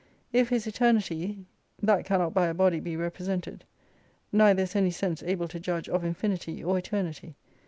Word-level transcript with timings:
If 0.33 0.49
His 0.49 0.65
Eternity, 0.65 1.45
that 1.79 2.05
cannot 2.05 2.33
by 2.33 2.47
a 2.47 2.55
body 2.55 2.79
be 2.79 2.95
represented. 2.97 3.65
Neither 4.31 4.63
is 4.63 4.75
any 4.75 4.89
sense 4.89 5.21
able 5.21 5.47
to 5.49 5.59
judge 5.59 5.87
of 5.89 6.03
infinity 6.03 6.63
or 6.63 6.75
eternity. 6.79 7.35